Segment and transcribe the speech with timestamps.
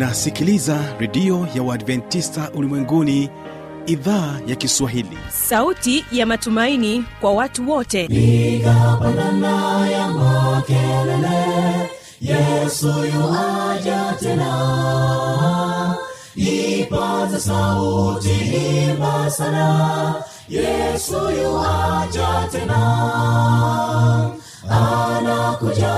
[0.00, 3.30] unasikiliza redio ya uadventista ulimwenguni
[3.86, 5.18] idhaa ya kiswahili.
[5.28, 8.04] Sauti ya matumaini kwa watu wote.
[8.04, 11.90] Igapandana ya makelele
[12.20, 15.96] yesu yuaja tena.
[16.36, 18.30] Ipaza sauti
[18.90, 20.14] imba sana
[20.48, 22.80] yesu yuaja tena.
[24.70, 25.94] Anakuja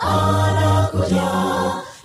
[0.00, 1.35] anakuja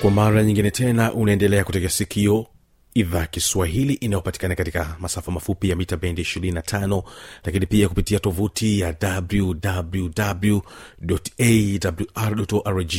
[0.00, 2.46] kwa mara nyingine tena unaendelea kutega sikio
[2.94, 7.02] idhaa kiswahili inayopatikana katika masafa mafupi ya mita bendi 25
[7.44, 8.96] lakini pia kupitia tovuti ya
[12.20, 12.94] wwwawrorg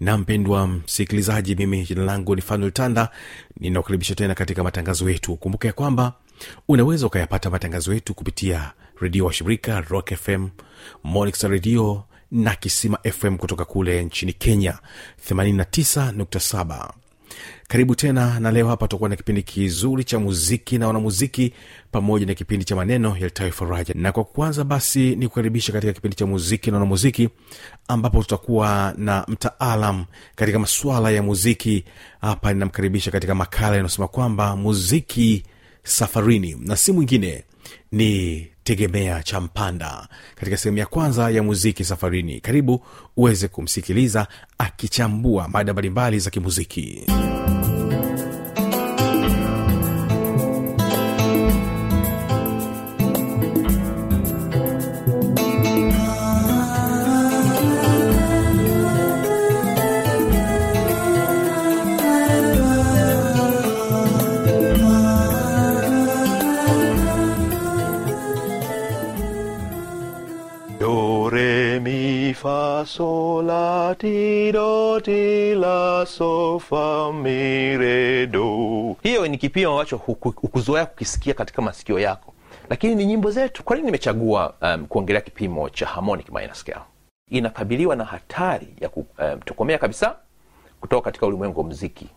[0.00, 3.08] na mpendwa msikilizaji mimi jina langu ni fanuel tanda
[3.60, 5.36] ninakukaribisha tena katika matangazo yetu.
[5.36, 6.12] Kumbuka ya kwamba
[6.68, 10.48] unaweza ukayapata matangazo yetu kupitia redio wa shirika rock fm
[11.04, 12.04] monix redio
[12.36, 14.78] na kisima fm kutoka kule nchini kenya
[15.30, 16.90] 89.7
[17.68, 21.52] karibu tena na leo hapa tutakuwa na kipindi kizuri cha muziki na wanamuziki
[21.92, 26.16] pamoja na kipindi cha maneno yalitayo faraja na kwa kwanza basi ni kukaribisha katika kipindi
[26.16, 27.28] cha muziki na wanamuziki
[27.88, 31.84] ambapo tutakuwa na mtaalam katika masuala ya muziki.
[32.20, 35.42] Hapa ninamkaribisha katika makala yanayosema kwamba muziki
[35.82, 37.44] safarini na si mwingine
[37.92, 40.08] ni tegemea cha mpanda.
[40.34, 42.84] Katika sehemu ya kwanza ya muziki safarini karibu
[43.16, 44.26] uweze kumsikiliza
[44.58, 47.02] akichambua mada mbalimbali za kimuziki.
[47.06, 47.65] Do,
[72.46, 78.96] fa, sol, la, ti, do, ti, la, so, fa, mi, re, do.
[79.02, 82.34] hiyo ni kipimo ambacho hukuzoea kukisikia katika masikio yako.
[82.70, 83.62] Lakini ni nyimbo zetu.
[83.64, 86.80] Kwa nini nimechagua um, kuongelea kipimo cha harmonic minor scale?
[87.30, 90.16] Inakabiliwa na hatari ya kutokomea um, kabisa
[90.80, 92.08] kutoka katika ulimwengu wa muziki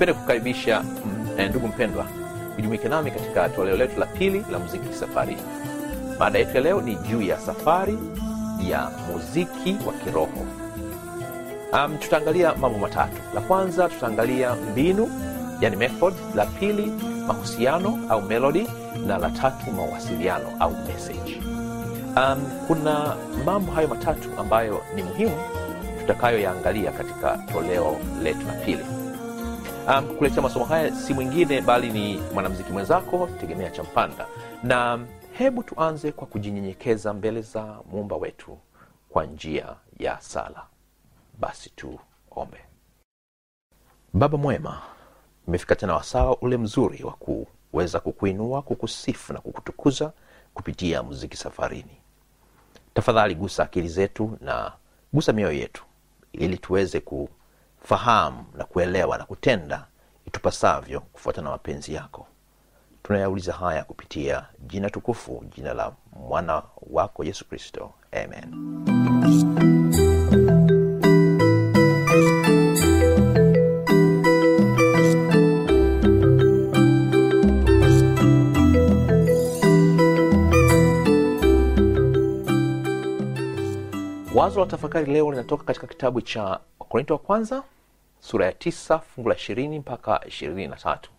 [0.00, 0.84] nipende kukaribisha
[1.38, 2.06] eh, ndugu mpendwa
[2.58, 5.36] ujumuike nami katika toleo letu la pili la muziki safari.
[6.18, 7.98] Maada yetu ya leo ni juu ya safari
[8.70, 10.46] ya muziki wa kiroho.
[11.72, 13.16] Um, tutaangalia mambo matatu.
[13.34, 15.10] La kwanza tutaangalia mbinu
[15.60, 16.14] yani method.
[16.34, 16.92] La pili
[17.26, 18.66] mahusiano au melody.
[19.06, 21.40] Na la tatu mawasiliano au message.
[22.16, 25.36] Um, kuna mambo hayo matatu ambayo ni muhimu
[26.00, 28.99] tutakayoyaangalia katika toleo letu la pili
[29.88, 34.26] um, kuletea masomo haya si mwingine bali ni mwanamziki mwenzako tegemea cha mpanda
[34.62, 35.06] na
[35.38, 38.58] hebu tuanze kwa kujinyenyekeza mbele za muumba wetu
[39.08, 40.66] kwa njia ya sala.
[41.40, 42.58] Basi tuombe.
[44.12, 44.82] Baba mwema
[45.48, 50.12] imefika tena wasaa ule mzuri wa kuweza kukuinua kukusifu na kukutukuza
[50.54, 51.96] kupitia muziki safarini.
[52.94, 54.72] Tafadhali gusa akili zetu na
[55.12, 55.84] gusa mioyo yetu
[56.32, 57.00] ili tuweze
[57.80, 59.86] kufahamu na kuelewa na kutenda
[60.26, 62.26] itupasavyo kufuatana na mapenzi yako.
[63.02, 65.92] Tunayauliza haya kupitia jina tukufu jina la
[66.28, 67.90] mwana wako yesu kristo.
[68.12, 68.54] Amen.
[84.34, 86.60] Wazo la tafakari leo linatoka katika kitabu cha
[86.90, 87.62] wakorinto wa kwanza
[88.20, 91.10] sura ya tisa fungu la ishirini mpaka ishirini na tatu.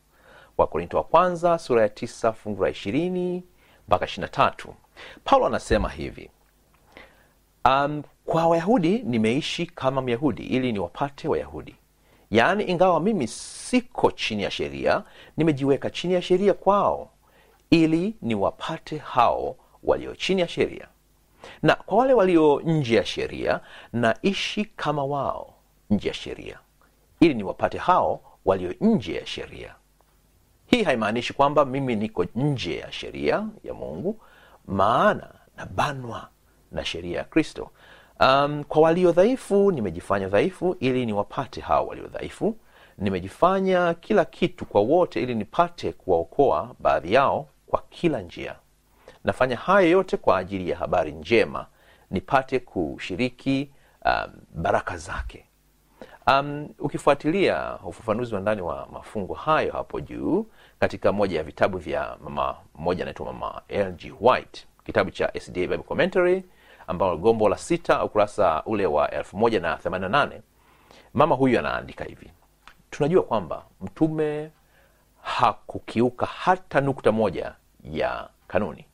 [0.58, 3.44] Wakorinto wa kwanza sura ya tisa fungu la ishirini
[3.88, 4.76] mpaka ishirini na tatu.
[5.24, 6.30] Paulo anasema hivi
[7.66, 11.76] um, kwa wayahudi nimeishi kama myahudi ili niwapate wayahudi.
[12.32, 15.04] Yaani ingawa mimi siko chini ya sheria
[15.38, 17.10] nimejiweka chini ya sheria kwao
[17.70, 20.88] ili niwapate hao walio chini ya sheria.
[21.62, 23.60] Na kwa wale walio nje ya sheria
[23.94, 25.51] naishi kama wao
[25.92, 26.60] nje ya sheria
[27.20, 29.76] ili niwapate hao walio nje ya sheria.
[30.66, 34.22] Hii haimaanishi kwamba mimi niko nje ya sheria ya mungu
[34.68, 36.28] maana nabanwa
[36.72, 37.70] na sheria ya kristo.
[38.20, 42.58] Um, kwa walio dhaifu nimejifanya dhaifu ili niwapate hao walio dhaifu.
[42.98, 48.56] Nimejifanya kila kitu kwa wote ili nipate kuwaokoa baadhi yao kwa kila njia.
[49.24, 51.66] Nafanya haya yote kwa ajili ya habari njema
[52.12, 53.72] nipate kushiriki
[54.06, 55.46] um, baraka zake
[56.28, 60.46] um, ukifuatilia ufafanuzi wa ndani wa mafungo hayo hapo juu
[60.80, 65.78] katika moja ya vitabu vya mama mmoja anaitwa mama lg white kitabu cha sda bible
[65.78, 66.44] commentary
[66.88, 70.40] ambao gombo la sita ukurasa ule wa 1088
[71.14, 72.32] mama huyu anaandika hivi.
[72.90, 74.52] Tunajua kwamba mtume
[75.22, 78.86] hakukiuka hata nukta moja ya kanuni.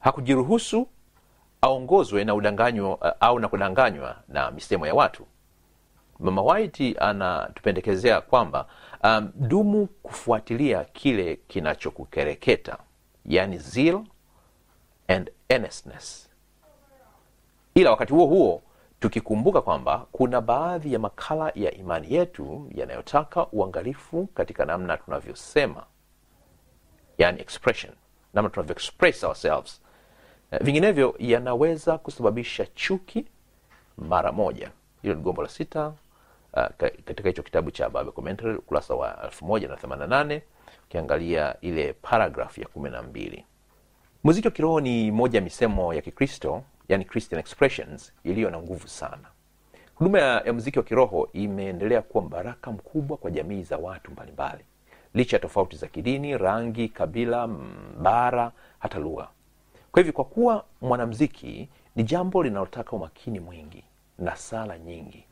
[0.00, 0.88] Hakujiruhusu
[1.62, 5.26] aongozwe na udanganyo au na kudanganywa na misemo ya watu
[6.20, 8.66] mama white anatupendekezea kwamba
[9.04, 12.78] um, dumu kufuatilia kile kinachokukereketa
[13.26, 14.04] yani zeal
[15.08, 16.28] and earnestness.
[17.74, 18.62] Ila wakati huo huo
[19.00, 25.84] tukikumbuka kwamba kuna baadhi ya makala ya imani yetu yanayotaka uangalifu katika namna tunavyosema
[27.18, 27.92] yani expression
[28.34, 29.80] namna tunavyo express ourselves.
[30.50, 33.24] Eh, vinginevyo yanaweza kusababisha chuki
[33.98, 34.70] mara moja.
[35.02, 35.92] Hilo ni gombo la sita
[36.56, 36.66] uh,
[37.04, 40.40] katika hicho kitabu cha Bible commentary ukurasa wa 1088
[40.84, 43.44] ukiangalia ile paragraph ya kumi na mbili.
[44.24, 48.88] Muziki wa kiroho ni moja ya misemo ya kikristo yani christian expressions iliyo na nguvu
[48.88, 49.28] sana.
[49.94, 54.64] Huduma ya, ya muziki wa kiroho imeendelea kuwa mbaraka mkubwa kwa jamii za watu mbalimbali.
[55.14, 57.48] Licha ya tofauti za kidini rangi kabila
[58.02, 59.28] bara hata lugha.
[59.92, 63.84] Kwa hivyo kwa kuwa mwanamziki ni jambo linalotaka umakini mwingi
[64.18, 65.24] na sala nyingi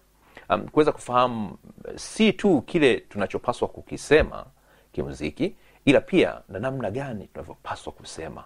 [0.55, 1.59] um, kuweza kufahamu
[1.89, 4.47] eh, si tu kile tunachopaswa kukisema
[4.93, 8.45] kimuziki ila pia na namna gani tunavyopaswa kusema.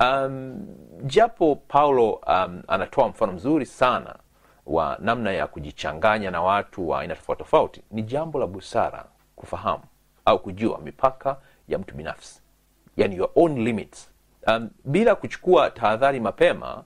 [0.00, 0.66] Um,
[1.02, 4.16] japo paulo um, anatoa mfano mzuri sana
[4.66, 9.04] wa namna ya kujichanganya na watu wa aina tofauti tofauti ni jambo la busara
[9.36, 9.82] kufahamu
[10.24, 11.36] au kujua mipaka
[11.68, 12.42] ya mtu binafsi
[12.96, 14.10] yani your own limits.
[14.46, 16.84] Um, bila kuchukua tahadhari mapema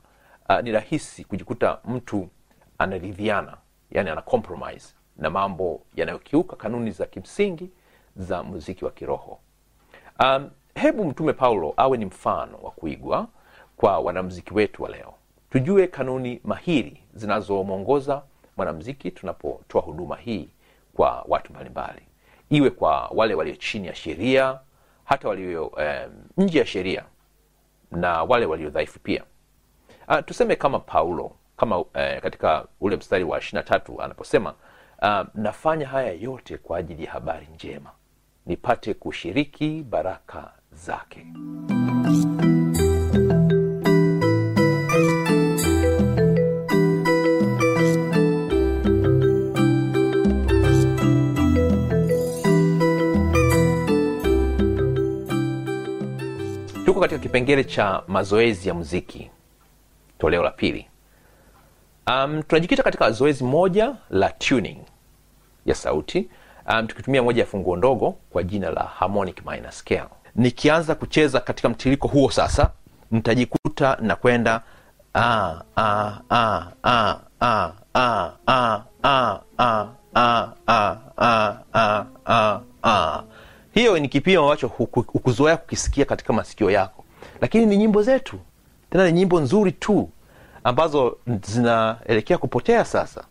[0.49, 2.29] uh, ni rahisi kujikuta mtu
[2.79, 3.57] anaridhiana
[3.93, 7.71] yani ana compromise na mambo yanayokiuka kanuni za kimsingi
[8.17, 9.39] za muziki wa kiroho.
[10.21, 13.27] Um, hebu mtume paulo awe ni mfano wa kuigwa
[13.77, 15.15] kwa wanamziki wetu wa leo.
[15.50, 18.23] Tujue kanuni mahiri zinazomwongoza
[18.56, 20.49] mwanamziki tunapotoa huduma hii
[20.95, 22.03] kwa watu mbalimbali.
[22.50, 24.59] Iwe kwa wale walio chini ya sheria
[25.05, 25.85] hata walio um,
[26.37, 27.05] nje ya sheria
[27.91, 29.25] na wale walio dhaifu pia.
[30.09, 34.55] Uh, tuseme kama paulo kama eh, katika ule mstari wa ishirina tatu anaposema
[35.03, 37.91] uh, nafanya haya yote kwa ajili ya habari njema
[38.47, 41.26] nipate kushiriki baraka zake.
[56.85, 59.31] Tuko katika kipengele cha mazoezi ya muziki
[60.19, 60.87] toleo la pili
[62.06, 64.78] um, tunajikita katika zoezi moja la tuning
[65.66, 66.28] ya sauti
[66.68, 70.04] um, tukitumia moja ya funguo ndogo kwa jina la harmonic minor scale
[70.37, 72.71] nikianza kucheza katika mtiririko huo sasa
[73.11, 74.62] nitajikuta na kwenda
[75.14, 79.80] ah, ah, ah, ah, ah, ah, ah, ah, ah,
[80.14, 83.23] ah, ah, ah, ah, ah, ah.
[83.75, 87.04] hiyo ni kipimo ambacho hukuzoea kukisikia katika masikio yako
[87.40, 88.38] lakini ni nyimbo zetu
[88.90, 90.11] tena ni nyimbo nzuri tu
[90.64, 93.25] ambazo zinaelekea kupotea sasa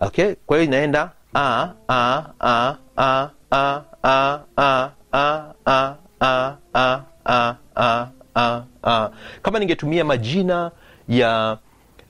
[0.00, 3.70] okay kwa hiyo inaenda a a a a a
[4.02, 9.10] a a a a a a a a a a.
[9.42, 10.70] kama ningetumia majina
[11.08, 11.58] ya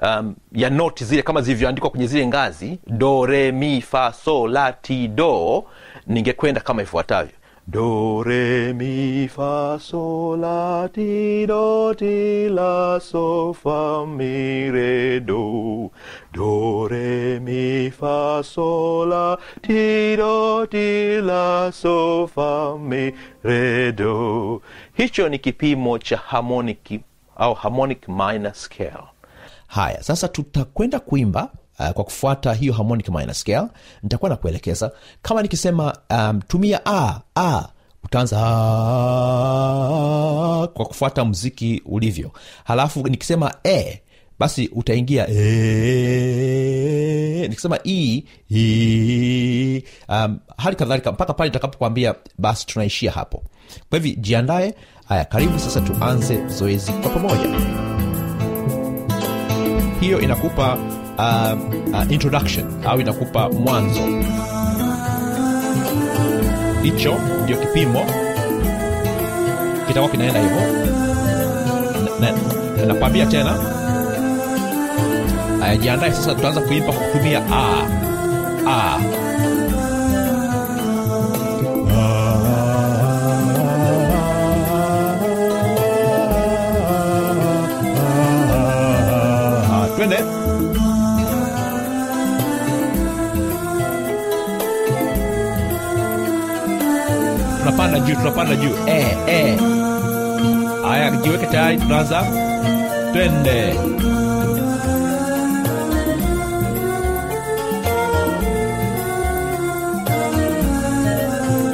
[0.02, 4.72] um, ya noti zile kama zilivyoandikwa kwenye zile ngazi do re mi fa so la
[4.72, 5.64] ti do
[6.06, 14.04] ningekwenda kama ifuatavyo Do, re, mi, fa, sol, la, ti, do, ti, la, so, fa,
[14.04, 15.90] mi, re, do.
[16.32, 24.60] Do, re, mi, fa, sol, la, ti, do, ti, la, so, fa, mi, re, do.
[24.98, 27.00] hicho ni kipimo cha harmonic
[27.36, 29.08] au harmonic minor scale
[29.66, 31.48] haya sasa tutakwenda kuimba
[31.82, 33.66] uh, kwa kufuata hiyo harmonic minor scale
[34.02, 34.92] nitakuwa na kuelekeza.
[35.22, 37.68] Kama nikisema um, tumia a a
[38.04, 38.38] utaanza
[39.42, 42.30] "Ah", kwa kufuata mziki ulivyo.
[42.64, 44.02] Halafu nikisema e
[44.38, 45.36] basi utaingia e,
[47.48, 53.42] nikisema e, e, um, hali kadhalika mpaka pale itakapokwambia basi tunaishia hapo.
[53.90, 54.74] Kwa hivi jiandae.
[55.08, 57.50] Haya karibu sasa tuanze zoezi kwa pamoja.
[60.00, 60.78] Hiyo inakupa
[61.18, 61.52] uh,
[61.94, 64.00] uh, introduction au inakupa mwanzo.
[66.82, 67.14] Hicho
[67.44, 68.00] ndio kipimo.
[69.88, 70.60] Kitakuwa kinaenda hivyo.
[72.20, 73.54] Na- na- nakwambia tena.
[75.80, 77.86] Jiandae sasa tutaanza kuimba kwa kutumia a.
[78.68, 78.98] A
[98.06, 98.74] juu tunapanda juu.
[98.86, 99.58] Eh.
[100.88, 102.22] haya jiweke tayari tunaanza.
[103.12, 103.58] Twende.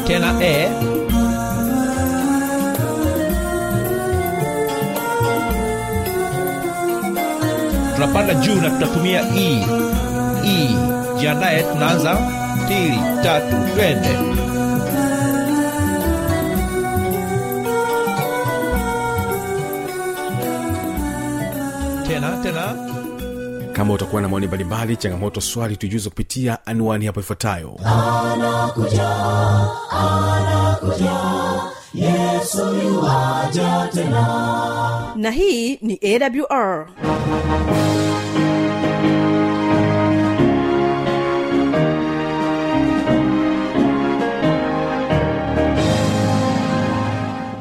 [0.07, 0.55] Tena e
[7.95, 9.65] tunapanda juu na tutatumia e.
[10.45, 10.69] E.
[11.21, 12.15] Jiandaye tunaanza.
[12.65, 14.09] Mbili tatu twende
[23.79, 27.77] kama utakuwa na maoni mbalimbali changamoto swali tujuze kupitia anwani hapo ifuatayo.
[27.85, 29.09] Anakuja
[29.91, 31.17] anakuja
[31.95, 35.13] yesu yuwaja tena.
[35.17, 36.87] Na hii ni awr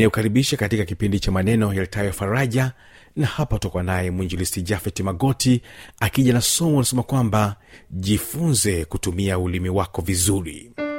[0.00, 2.72] ninayokaribisha katika kipindi cha maneno yalitayo faraja
[3.16, 5.62] na hapa tutakuwa naye mwinjilisti jafet magoti
[6.00, 7.56] akija na somo anasema kwamba
[7.90, 10.72] jifunze kutumia ulimi wako vizuri.
[10.76, 10.89] yaani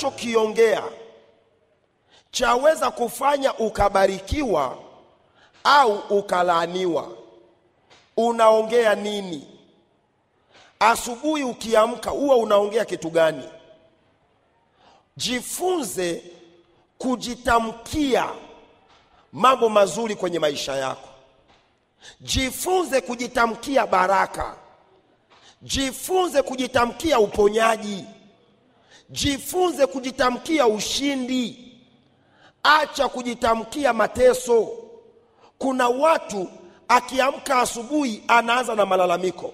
[0.00, 0.82] unachokiongea
[2.30, 4.78] chaweza kufanya ukabarikiwa
[5.64, 7.08] au ukalaaniwa.
[8.16, 9.48] Unaongea nini?
[10.80, 13.48] Asubuhi ukiamka huwa unaongea kitu gani?
[15.16, 16.22] Jifunze
[16.98, 18.28] kujitamkia
[19.32, 21.08] mambo mazuri kwenye maisha yako.
[22.20, 24.56] Jifunze kujitamkia baraka.
[25.62, 28.04] Jifunze kujitamkia uponyaji
[29.10, 31.72] jifunze kujitamkia ushindi.
[32.62, 34.68] Acha kujitamkia mateso.
[35.58, 36.48] Kuna watu
[36.88, 39.52] akiamka asubuhi anaanza na malalamiko.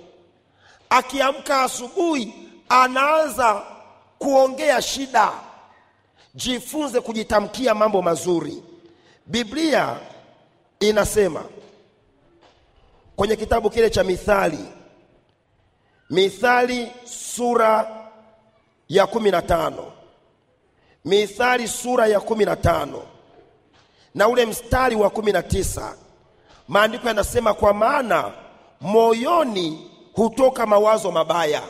[0.91, 2.35] Akiamka asubuhi
[2.69, 3.63] anaanza
[4.19, 5.33] kuongea shida.
[6.35, 8.63] Jifunze kujitamkia mambo mazuri.
[9.27, 9.97] Biblia
[10.81, 11.45] inasema
[13.17, 14.65] kwenye kitabu kile cha mithali.
[16.11, 18.02] Mithali sura
[18.93, 19.93] ya kumi na tano.
[21.05, 23.03] Mithali sura ya kumi na tano.
[24.15, 25.97] Na ule mstari wa kumi na tisa
[26.69, 28.33] maandiko yanasema kwa maana
[28.81, 31.63] moyoni hutoka mawazo mabaya.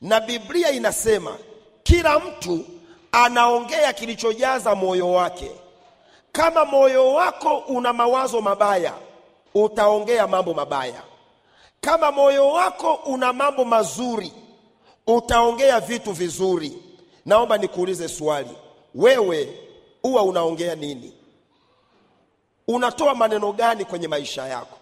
[0.00, 1.36] Na biblia inasema
[1.82, 2.64] kila mtu
[3.12, 5.50] anaongea kilichojaza moyo wake.
[6.32, 8.94] Kama moyo wako una mawazo mabaya
[9.54, 11.02] utaongea mambo mabaya.
[11.80, 14.32] Kama moyo wako una mambo mazuri
[15.08, 16.82] utaongea vitu vizuri.
[17.26, 18.56] Naomba nikuulize swali.
[18.94, 19.58] Wewe
[20.02, 21.12] huwa unaongea nini?
[22.68, 24.78] Unatoa maneno gani kwenye maisha yako?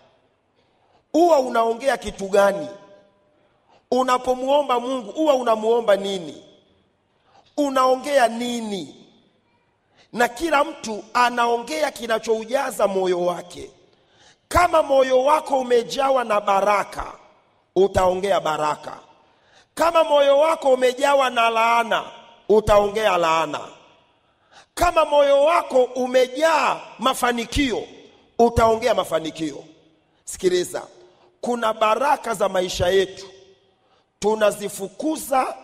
[1.13, 2.69] Huwa unaongea kitu gani?
[3.91, 6.43] Unapomwomba mungu huwa unamwomba nini?
[7.57, 9.07] Unaongea nini?
[10.13, 13.71] Na kila mtu anaongea kinachoujaza moyo wake.
[14.49, 17.13] Kama moyo wako umejawa na baraka
[17.77, 19.01] utaongea baraka
[19.77, 22.05] kama moyo wako umejawa na laana
[22.49, 23.61] utaongea laana.
[24.75, 27.83] Kama moyo wako umejaa mafanikio
[28.39, 29.65] utaongea mafanikio.
[30.25, 30.83] Sikiliza
[31.41, 33.27] kuna baraka za maisha yetu.
[34.19, 35.55] Tunazifukuza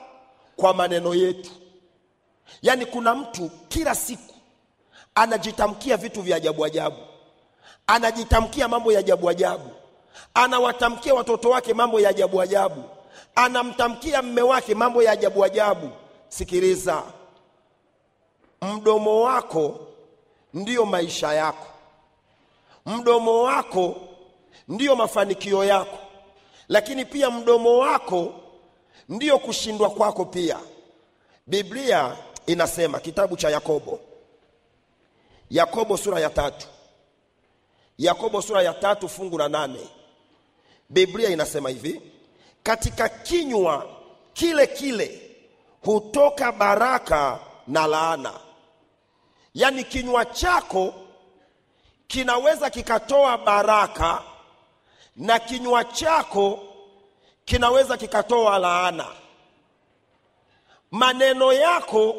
[0.57, 1.51] kwa maneno yetu.
[2.63, 4.35] Yaani kuna mtu kila siku
[5.15, 6.97] anajitamkia vitu vya ajabu ajabu.
[7.87, 9.71] Anajitamkia mambo ya ajabu ajabu.
[10.35, 12.85] Anawatamkia watoto wake mambo ya ajabu ajabu
[13.35, 15.91] anamtamkia mme wake mambo ya ajabu ajabu.
[16.29, 17.03] Sikiliza.
[18.63, 19.81] Mdomo wako
[20.55, 21.67] ndiyo maisha yako.
[22.87, 23.97] Mdomo wako
[24.69, 25.99] ndiyo mafanikio yako.
[26.69, 28.33] Lakini pia mdomo wako
[29.09, 30.59] ndiyo kushindwa kwako pia.
[31.47, 32.17] Biblia
[32.47, 34.01] inasema kitabu cha yakobo.
[35.51, 36.67] Yakobo sura ya tatu.
[37.99, 39.89] Yakobo sura ya tatu fungu la nane.
[40.89, 42.01] Biblia inasema hivi
[42.63, 43.87] katika kinywa
[44.33, 45.21] kile kile
[45.85, 48.33] hutoka baraka na laana.
[49.55, 50.95] Yaani kinywa chako
[52.07, 54.23] kinaweza kikatoa baraka
[55.17, 56.59] na kinywa chako
[57.45, 59.07] kinaweza kikatoa laana.
[60.91, 62.17] Maneno yako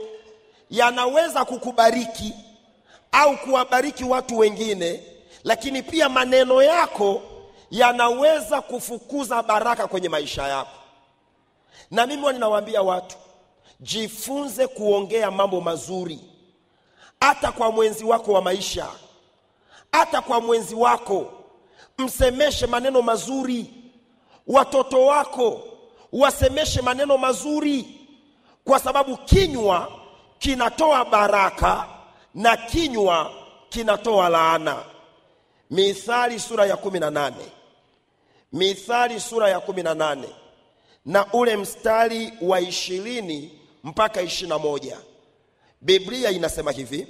[0.70, 2.34] yanaweza kukubariki
[3.12, 5.04] au kuwabariki watu wengine
[5.44, 7.22] lakini pia maneno yako
[7.74, 10.78] yanaweza kufukuza baraka kwenye maisha yako.
[11.92, 13.16] Na mimi ninawaambia watu
[13.80, 16.20] jifunze kuongea mambo mazuri.
[17.22, 18.88] Hata kwa mwenzi wako wa maisha
[19.92, 21.32] hata kwa mwenzi wako
[21.98, 23.74] msemeshe maneno mazuri.
[24.48, 25.64] Watoto wako
[26.12, 28.08] wasemeshe maneno mazuri
[28.64, 29.92] kwa sababu kinywa
[30.40, 31.88] kinatoa baraka
[32.36, 33.32] na kinywa
[33.70, 34.84] kinatoa laana.
[35.70, 37.52] Mithali sura ya kumi na nane
[38.54, 40.30] mithali sura ya kumi na nane.
[41.06, 44.98] Na ule mstari wa ishirini mpaka ishirini na moja.
[45.82, 47.08] Biblia inasema hivi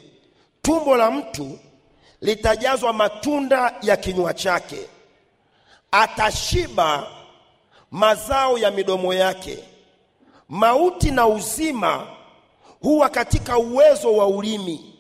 [0.61, 1.59] tumbo la mtu
[2.21, 4.89] litajazwa matunda ya kinywa chake.
[5.91, 7.07] Atashiba
[7.91, 9.63] mazao ya midomo yake.
[10.49, 12.07] Mauti na uzima
[12.81, 14.95] huwa katika uwezo wa ulimi.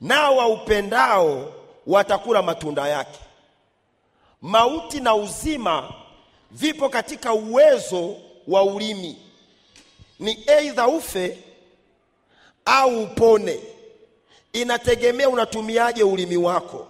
[0.00, 1.52] Nao waupendao
[1.86, 3.18] watakula matunda yake
[4.44, 5.92] mauti na uzima
[6.50, 8.16] vipo katika uwezo
[8.48, 9.16] wa ulimi.
[10.18, 11.38] Ni eidha ufe
[12.64, 13.60] au upone.
[14.52, 16.86] Inategemea unatumiaje ulimi wako.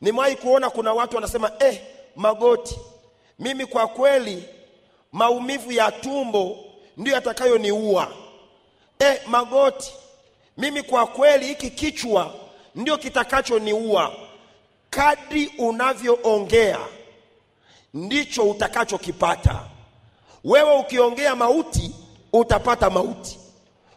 [0.00, 1.80] Nimewahi kuona kuna watu wanasema eh,
[2.16, 2.78] magoti.
[3.38, 4.44] Mimi kwa kweli
[5.12, 6.58] maumivu ya tumbo
[6.96, 8.12] ndio yatakayoniua.
[8.98, 9.92] Eh, magoti.
[10.56, 12.34] Mimi kwa kweli hiki kichwa
[12.74, 14.25] ndio kitakachoniua
[14.90, 16.78] kadri unavyoongea
[17.94, 19.60] ndicho utakachokipata.
[20.44, 21.94] Wewe ukiongea mauti
[22.32, 23.38] utapata mauti.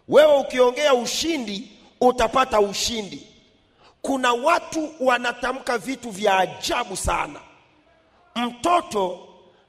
[0.08, 1.72] Wewe ukiongea ushindi
[2.02, 3.28] utapata ushindi.
[4.02, 7.40] Kuna watu wanatamka vitu vya ajabu sana.
[8.36, 9.28] Mtoto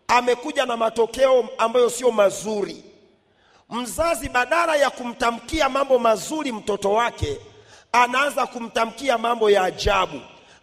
[0.08, 2.84] amekuja na matokeo ambayo sio mazuri.
[3.70, 7.38] Mzazi badala ya kumtamkia mambo mazuri mtoto wake
[7.92, 10.20] anaanza kumtamkia mambo ya ajabu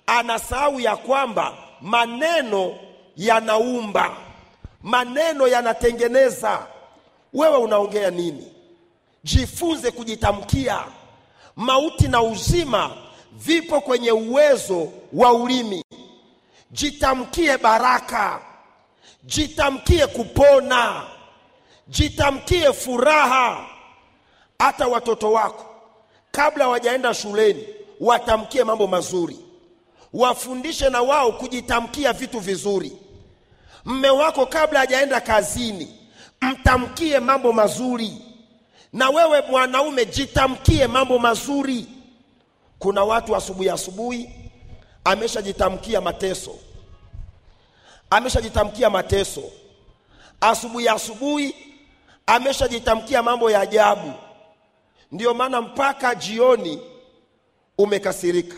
[0.07, 2.75] anasahau ya kwamba maneno
[3.17, 4.17] yanaumba.
[4.83, 6.67] Maneno yanatengeneza.
[7.33, 8.51] Wewe unaongea nini?
[9.23, 10.83] Jifunze kujitamkia.
[11.55, 12.91] Mauti na uzima
[13.31, 15.83] vipo kwenye uwezo wa ulimi.
[16.71, 18.39] Jitamkie baraka.
[19.23, 21.03] Jitamkie kupona.
[21.87, 23.65] Jitamkie furaha.
[24.59, 25.65] Hata watoto wako
[26.31, 27.67] kabla wajaenda shuleni
[27.99, 29.39] watamkie mambo mazuri
[30.13, 32.91] wafundishe na wao kujitamkia vitu vizuri.
[33.85, 35.95] Mme wako kabla hajaenda kazini
[36.41, 38.13] mtamkie mambo mazuri.
[38.93, 41.85] Na wewe mwanaume jitamkie mambo mazuri.
[42.79, 44.29] Kuna watu asubuhi asubuhi
[45.03, 46.55] ameshajitamkia mateso.
[48.09, 49.43] Ameshajitamkia mateso.
[50.41, 51.55] Asubuhi asubuhi
[52.25, 54.13] ameshajitamkia mambo ya ajabu.
[55.11, 56.79] Ndiyo maana mpaka jioni
[57.77, 58.55] umekasirika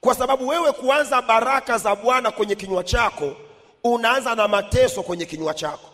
[0.00, 3.36] kwa sababu wewe kuanza baraka za bwana kwenye kinywa chako
[3.84, 5.90] unaanza na mateso kwenye kinywa chako.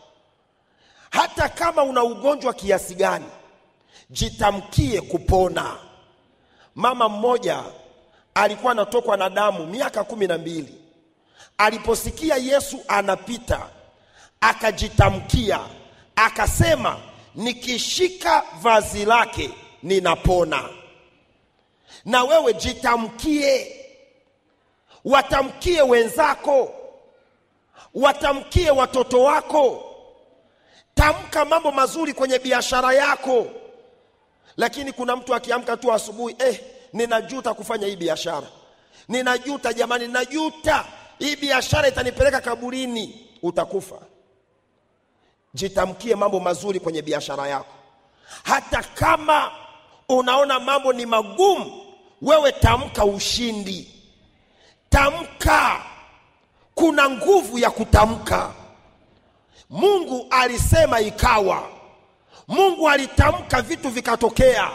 [1.11, 3.25] Hata kama una ugonjwa kiasi gani
[4.11, 5.77] jitamkie kupona.
[6.75, 7.63] Mama mmoja
[8.35, 10.75] alikuwa anatokwa na damu miaka kumi na mbili.
[11.59, 13.67] Aliposikia yesu anapita
[14.41, 15.61] akajitamkia
[16.17, 16.99] akasema
[17.35, 19.51] nikishika vazi lake
[19.83, 20.69] ninapona.
[22.05, 23.77] Na wewe jitamkie
[25.05, 26.75] watamkie wenzako
[27.95, 29.85] watamkie watoto wako.
[30.95, 33.47] Tamka mambo mazuri kwenye biashara yako.
[34.57, 36.61] Lakini kuna mtu akiamka tu asubuhi eh,
[36.93, 38.47] ninajuta kufanya hii biashara.
[39.09, 40.85] Ninajuta jamani ninajuta.
[41.19, 43.27] Hii biashara itanipeleka kaburini.
[43.43, 43.97] Utakufa.
[45.55, 47.75] Jitamkie mambo mazuri kwenye biashara yako.
[48.43, 49.51] Hata kama
[50.09, 51.83] unaona mambo ni magumu
[52.23, 53.92] wewe tamka ushindi
[54.93, 55.83] tamka
[56.75, 58.51] kuna nguvu ya kutamka.
[59.71, 61.69] Mungu alisema ikawa.
[62.49, 64.71] Mungu alitamka vitu vikatokea.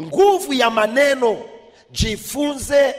[0.00, 1.36] Nguvu ya maneno.
[1.90, 2.94] Jifunze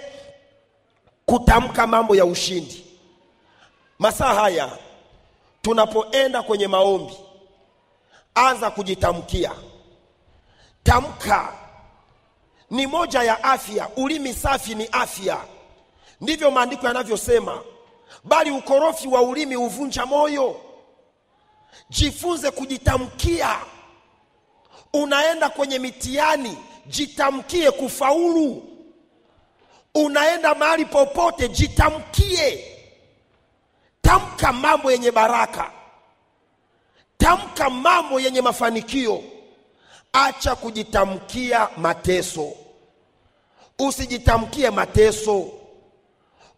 [1.25, 2.85] kutamka mambo ya ushindi.
[3.99, 4.69] Masaa haya
[5.61, 7.13] tunapoenda kwenye maombi
[8.35, 9.51] anza kujitamkia.
[10.83, 11.53] Tamka.
[12.69, 13.89] Ni moja ya afya.
[13.97, 15.37] Ulimi safi ni afya
[16.21, 17.61] ndivyo maandiko yanavyosema.
[18.23, 20.61] Bali ukorofi wa ulimi huvunja moyo.
[21.89, 23.55] Jifunze kujitamkia.
[24.93, 28.63] Unaenda kwenye mitihani jitamkie kufaulu.
[29.95, 32.75] Unaenda mahali popote jitamkie.
[34.01, 35.71] Tamka mambo yenye baraka.
[37.17, 39.23] Tamka mambo yenye mafanikio.
[40.13, 42.51] Acha kujitamkia mateso.
[43.79, 45.51] Usijitamkie mateso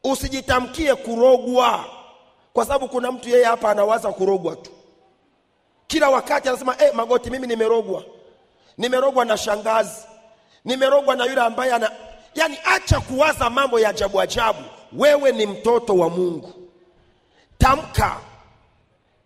[0.04, 1.86] usijitamkie kurogwa.
[2.54, 4.72] Kwa sababu kuna mtu yeye hapa anawaza kurogwa tu.
[5.88, 8.04] Kila wakati anasema eh, magoti mimi nimerogwa.
[8.78, 10.06] Nimerogwa na shangazi.
[10.66, 11.92] Nimerogwa na yule ambaye ana
[12.36, 14.60] yani acha kuwaza mambo ya ajabu ajabu.
[14.94, 16.54] Wewe ni mtoto wa mungu.
[17.58, 18.18] Tamka.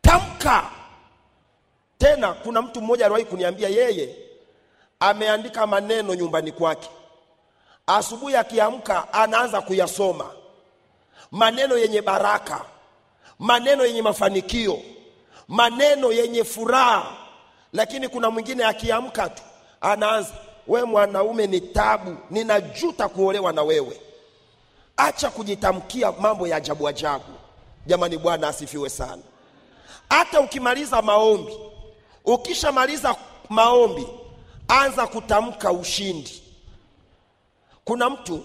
[0.01, 0.63] Tamka.
[1.97, 4.15] Tena kuna mtu mmoja aliwahi kuniambia yeye
[4.99, 6.89] ameandika maneno nyumbani kwake.
[7.87, 10.25] Asubuhi akiamka anaanza kuyasoma
[11.31, 12.65] maneno yenye baraka.
[13.39, 14.79] Maneno yenye mafanikio.
[15.47, 17.11] Maneno yenye furaha.
[17.73, 19.43] Lakini kuna mwingine akiamka tu
[19.81, 20.29] anaanza
[20.67, 22.17] we mwanaume ni tabu.
[22.31, 24.01] Ninajuta kuolewa na wewe.
[24.97, 27.25] Acha kujitamkia mambo ya ajabu ajabu.
[27.85, 29.21] Jamani bwana asifiwe sana.
[30.09, 31.57] Hata ukimaliza maombi
[32.25, 33.15] ukishamaliza
[33.49, 34.07] maombi
[34.67, 36.43] anza kutamka ushindi.
[37.85, 38.43] Kuna mtu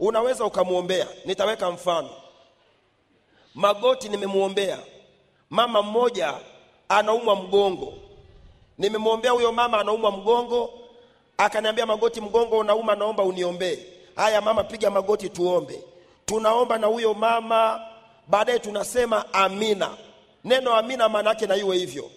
[0.00, 1.06] unaweza ukamwombea.
[1.24, 2.10] Nitaweka mfano.
[3.54, 4.78] Magoti nimemwombea.
[5.50, 6.34] Mama mmoja
[6.88, 7.92] anaumwa mgongo.
[8.78, 10.70] Nimemwombea huyo mama anaumwa mgongo.
[11.38, 13.78] Akaniambia magoti mgongo unauma naomba uniombee.
[14.16, 15.82] Haya mama piga magoti tuombe.
[16.26, 17.80] Tunaomba na huyo mama.
[18.28, 19.90] Baadaye tunasema amina.
[20.44, 22.10] Neno amina maana yake na iwe hivyo.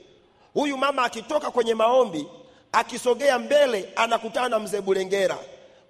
[0.53, 2.27] Huyu mama akitoka kwenye maombi
[2.71, 5.37] akisogea mbele anakutana na mzee bulengera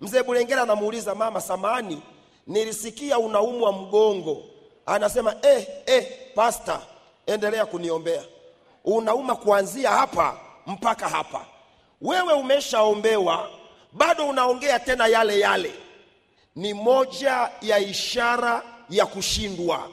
[0.02, 2.02] mzee bulengera anamuuliza mama samani
[2.48, 4.44] nilisikia unaumwa mgongo.
[4.86, 6.82] Anasema eh, eh, pasta
[7.26, 8.24] endelea kuniombea.
[8.86, 11.46] Unauma kuanzia hapa mpaka hapa.
[12.02, 13.50] Wewe umeshaombewa
[13.92, 15.74] bado unaongea tena yale yale.
[16.56, 19.90] Ni moja ya ishara ya kushindwa.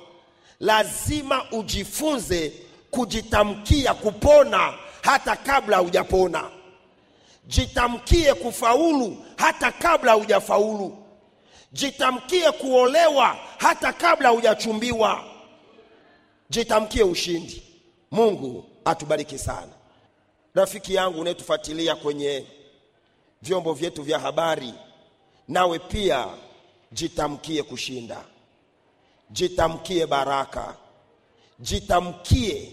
[0.61, 2.53] Lazima ujifunze
[2.91, 6.51] kujitamkia kupona hata kabla hujapona
[7.47, 10.99] jitamkie kufaulu hata kabla hujafaulu.
[11.73, 15.25] Jitamkie kuolewa hata kabla hujachumbiwa.
[16.51, 17.63] Jitamkie ushindi.
[18.11, 19.73] Mungu atubariki sana.
[20.55, 22.47] Rafiki yangu unayetufuatilia kwenye
[23.43, 24.75] vyombo vyetu vya habari
[25.49, 26.27] nawe pia
[26.93, 28.25] jitamkie kushinda.
[29.31, 30.77] Jitamkie baraka.
[31.59, 32.73] Jitamkie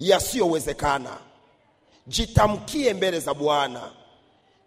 [0.00, 1.18] yasiyowezekana
[2.06, 3.80] jitamkie mbele za bwana.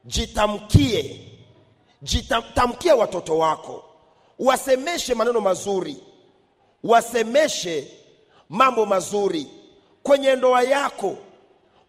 [0.06, 1.20] Jitamkie.
[2.02, 3.84] Jitamkie watoto wako.
[4.40, 5.98] Wasemeshe maneno mazuri.
[6.84, 7.88] Wasemeshe
[8.50, 9.48] mambo mazuri
[10.04, 11.18] kwenye ndoa yako.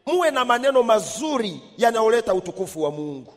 [0.07, 3.35] Muwe na maneno mazuri yanayoleta utukufu wa mungu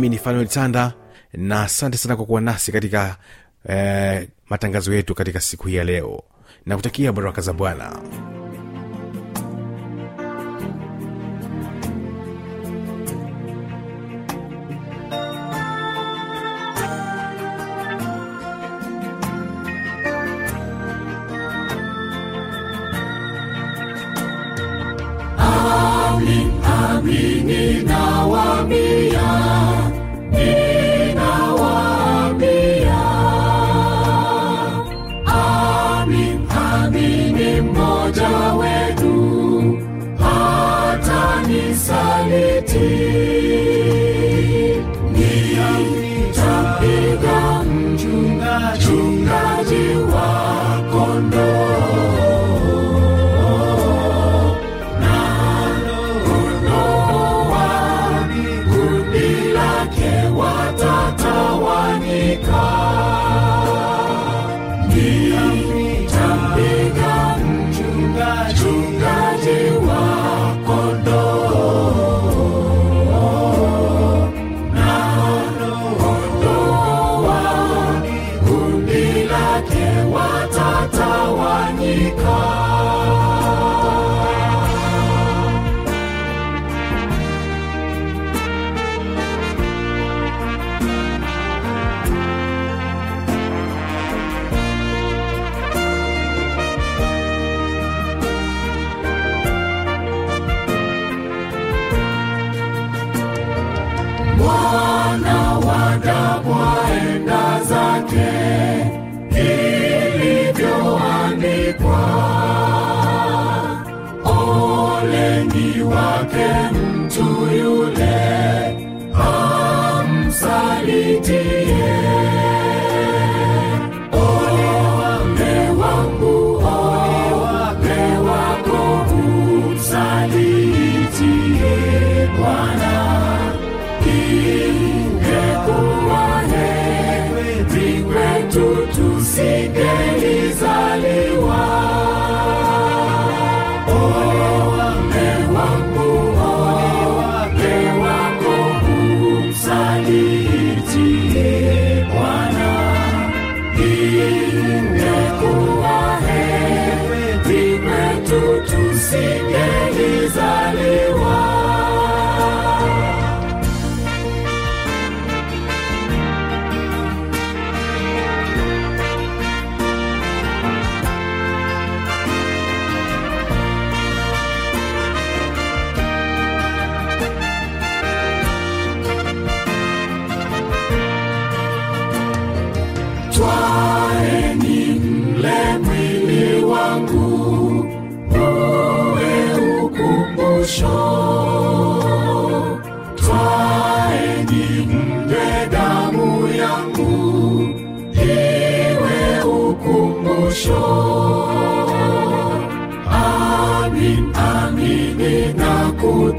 [0.00, 0.92] mimi ni fanuel tanda
[1.32, 3.16] na asante sana kwa kuwa nasi katika
[3.68, 6.22] eh, matangazo yetu katika siku hii ya leo.
[6.66, 8.00] Na kutakia baraka za bwana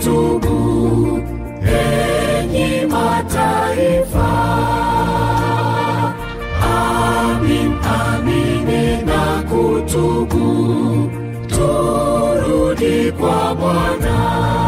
[0.01, 1.21] mtubu,
[1.65, 4.31] enyi mataifa.
[6.63, 11.11] Amin, amini na kutubu,
[11.47, 14.60] turudi kwa Bwana.